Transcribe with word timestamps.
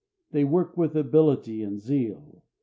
They 0.31 0.43
work 0.43 0.75
with 0.75 0.95
ability 0.95 1.61
and 1.61 1.79
zeal. 1.79 2.41